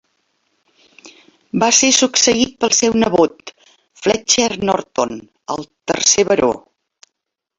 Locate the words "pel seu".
2.63-2.97